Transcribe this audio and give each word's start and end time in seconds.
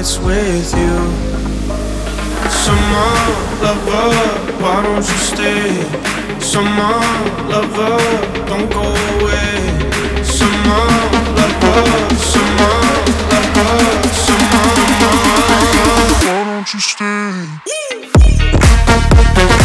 Nights 0.00 0.18
with 0.18 0.72
you. 0.82 0.96
Summer 2.48 3.12
lover, 3.62 4.08
why 4.62 4.82
don't 4.82 4.96
you 4.96 5.20
stay? 5.30 5.68
Summer 6.40 6.96
lover, 7.52 7.98
don't 8.48 8.70
go 8.70 8.84
away. 9.14 9.52
Summer 10.24 10.86
lover, 11.38 11.82
summer 12.32 12.76
lover, 13.30 13.72
summer 14.26 14.68
lover, 15.00 15.48
why 16.26 16.44
don't 16.44 16.74
you 16.74 16.80
stay? 16.80 17.79
Thank 19.22 19.50
you. 19.50 19.59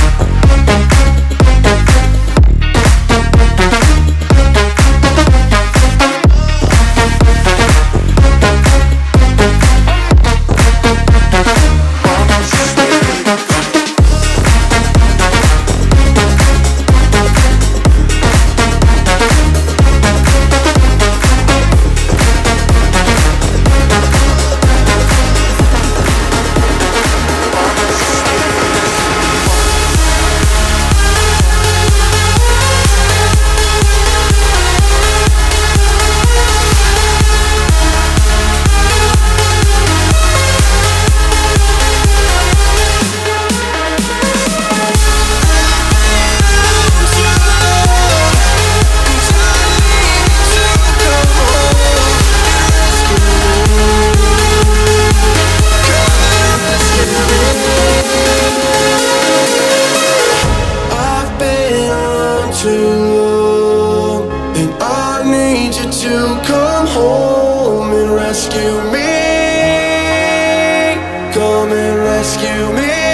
rescue 72.16 72.72
me. 72.72 73.05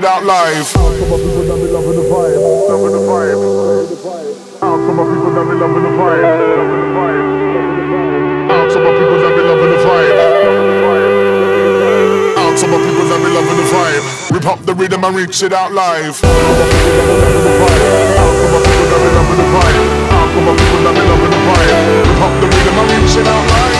It 0.00 0.08
out 0.08 0.24
live. 0.24 0.64
Out 0.80 0.96
to 0.96 1.04
my 1.12 1.16
people 1.20 1.44
that 1.44 1.60
be 1.60 1.68
loving 1.68 1.96
the 2.00 2.04
vibe, 2.08 2.40
loving 2.72 2.92
the 2.96 3.04
vibe. 3.04 3.36
Out 4.64 4.80
to 4.80 4.92
my 4.96 5.04
people 5.04 5.28
that 5.36 5.44
be 5.44 5.54
loving 5.60 5.84
the 5.84 5.92
vibe, 6.00 6.24
loving 6.56 6.80
the 6.80 6.88
vibe. 6.96 7.20
Out 8.48 8.70
to 8.72 8.78
my 8.80 8.92
people 8.96 9.18
that 9.20 9.32
be 9.36 9.42
loving 9.44 9.70
the 9.70 9.80
vibe, 9.84 10.16
Out 12.40 12.56
to 12.56 12.64
my 12.72 12.78
people 12.80 13.04
that 13.12 13.20
be 13.20 13.28
loving 13.28 13.58
the 13.60 13.66
vibe. 13.68 14.04
Rip 14.32 14.46
up 14.46 14.60
the 14.64 14.74
rhythm 14.74 15.04
and 15.04 15.16
reach 15.16 15.42
it 15.42 15.52
out 15.52 15.72
live. 15.72 16.16
Out 16.24 16.32
to 16.32 16.64
my 18.48 18.60
people 18.64 18.88
that 18.88 19.00
be 19.04 19.10
loving 19.20 19.36
the 19.36 19.48
vibe. 19.52 19.84
Out 20.16 20.28
to 20.32 20.40
my 20.40 20.52
people 20.56 20.80
that 20.80 20.94
be 20.96 21.02
loving 21.12 21.28
the 21.28 21.40
vibe. 21.44 21.76
Rip 22.08 22.24
up 22.24 22.34
the 22.40 22.48
rhythm 22.48 22.78
and 22.80 22.88
reach 22.88 23.16
it 23.20 23.28
out 23.28 23.44
live. 23.52 23.79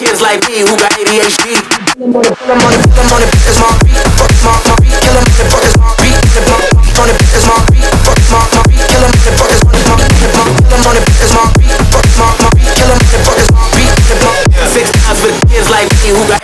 Kids 0.00 0.22
like 0.22 0.40
me 0.48 0.60
who 0.60 0.76
got 0.80 0.92
ADHD. 0.92 1.60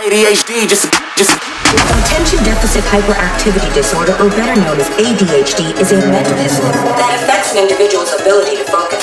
ADHD. 0.07 0.69
Just, 0.69 0.87
just. 1.17 1.35
Attention 1.67 2.39
deficit 2.47 2.79
hyperactivity 2.87 3.67
disorder, 3.73 4.13
or 4.23 4.31
better 4.31 4.55
known 4.55 4.79
as 4.79 4.87
ADHD, 4.95 5.75
is 5.75 5.91
a 5.91 5.99
mental 6.07 6.31
disorder 6.39 6.79
that 6.95 7.11
affects 7.19 7.51
an 7.51 7.67
individual's 7.67 8.15
ability 8.15 8.55
to 8.55 8.63
focus, 8.71 8.96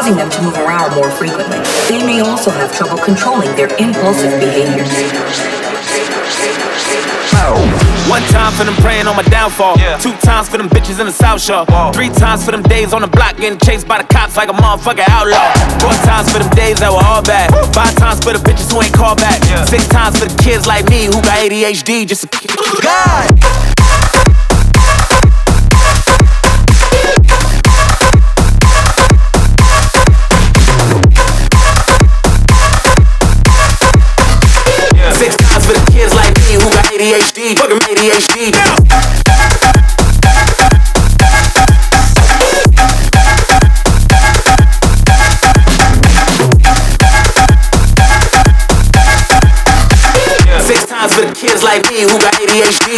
causing 0.00 0.16
them 0.16 0.30
to 0.30 0.40
move 0.40 0.56
around 0.56 0.96
more 0.96 1.10
frequently. 1.10 1.58
They 1.86 2.00
may 2.06 2.20
also 2.20 2.50
have 2.50 2.74
trouble 2.74 2.96
controlling 3.04 3.54
their 3.54 3.68
impulsive 3.76 4.32
behaviors. 4.40 4.88
One 8.08 8.22
time 8.32 8.52
for 8.54 8.64
them 8.64 8.74
praying 8.76 9.06
on 9.06 9.16
my 9.16 9.22
downfall. 9.24 9.76
Two 10.00 10.16
times 10.24 10.48
for 10.48 10.56
them 10.56 10.70
bitches 10.70 11.00
in 11.00 11.06
the 11.06 11.12
South 11.12 11.42
Shore. 11.42 11.66
Three 11.92 12.08
times 12.08 12.42
for 12.46 12.50
them 12.50 12.62
days 12.62 12.94
on 12.94 13.02
the 13.02 13.08
block 13.08 13.36
getting 13.36 13.58
chased 13.58 13.86
by 13.86 13.98
the 14.00 14.08
cops 14.08 14.38
like 14.38 14.48
a 14.48 14.52
motherfucking 14.52 15.04
outlaw. 15.06 15.52
Four 15.80 15.92
times 16.08 16.32
for 16.32 16.38
them 16.38 16.50
days 16.54 16.80
that 16.80 16.90
were 16.90 17.04
all 17.04 17.22
bad. 17.22 17.52
Five 17.74 17.94
times 17.96 18.24
for 18.24 18.32
the 18.32 18.40
bitches 18.40 18.72
who 18.72 18.80
ain't 18.80 18.94
called 18.94 19.18
back. 19.18 19.44
Six 19.68 19.86
times 19.88 20.18
for 20.18 20.24
the 20.24 20.42
kids 20.42 20.66
like 20.66 20.88
me 20.88 21.04
who 21.04 21.20
got 21.20 21.44
ADHD. 21.44 22.06
Just 22.06 22.24
a 22.24 22.28
God. 22.80 23.79
ADHD. 37.00 37.56
Fucking 37.56 37.78
ADHD. 37.78 38.52
Now. 38.52 38.76
For 51.08 51.24
the 51.24 51.32
kids 51.32 51.62
like 51.62 51.88
me 51.88 52.02
who 52.02 52.18
got 52.18 52.34
ADHD. 52.34 52.89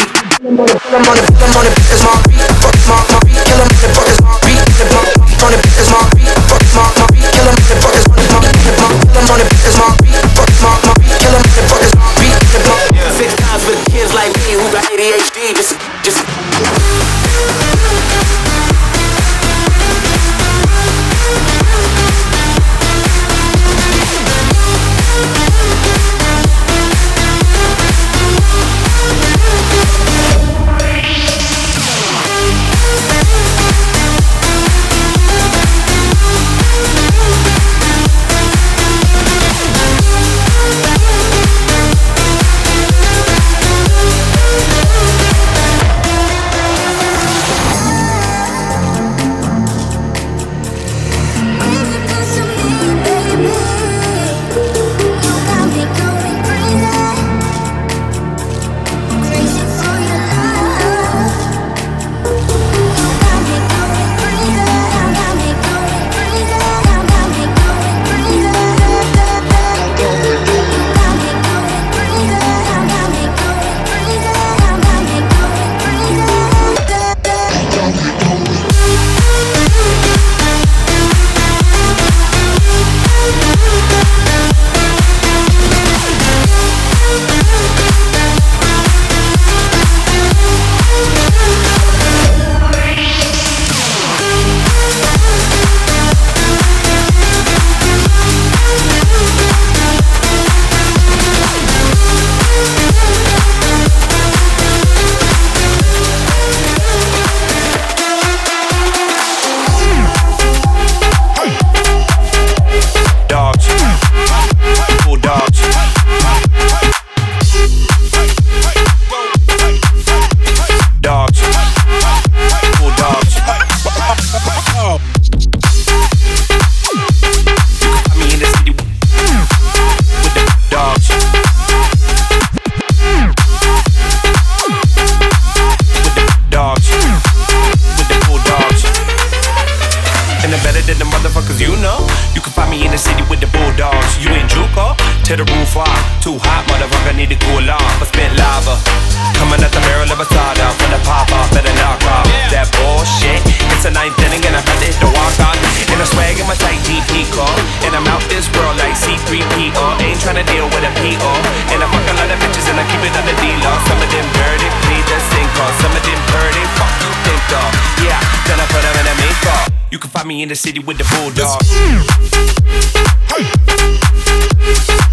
You 169.93 169.99
can 169.99 170.09
find 170.09 170.27
me 170.27 170.43
in 170.43 170.49
the 170.49 170.55
city 170.55 170.81
with 170.81 170.97
the 170.97 171.05
bulldogs. 171.05 171.69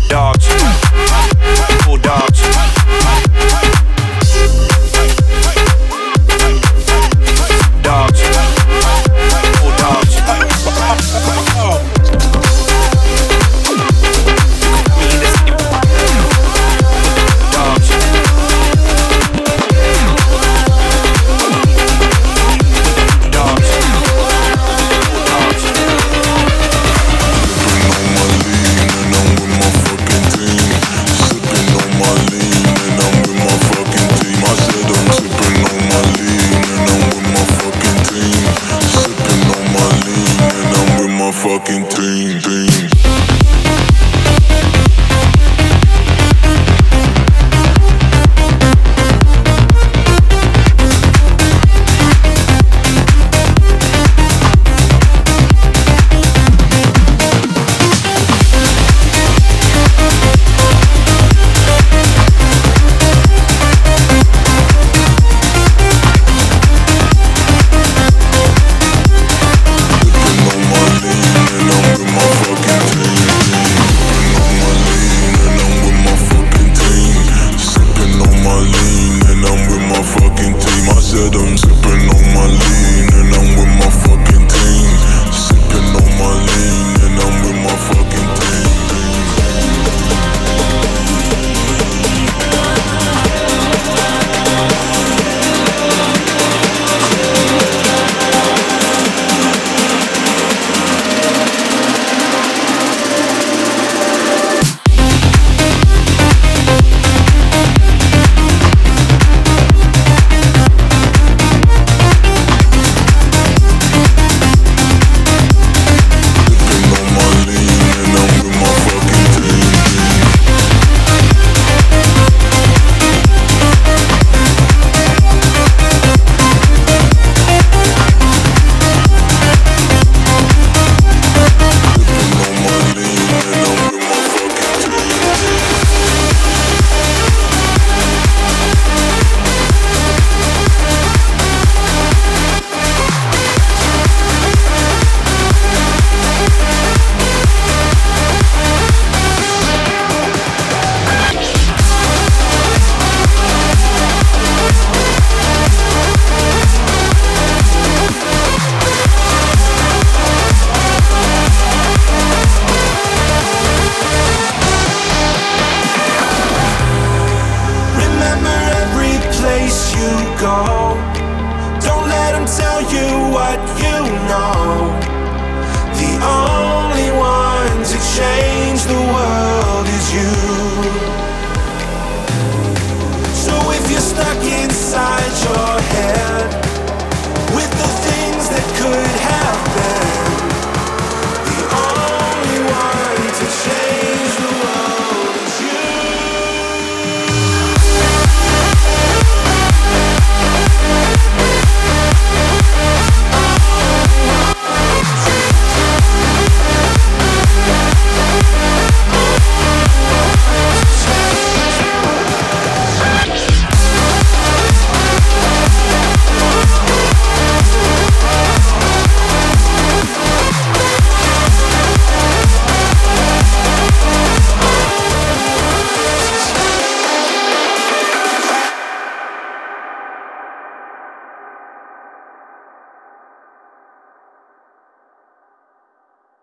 Dogs. 0.07 0.47
Bulldogs. 1.85 2.78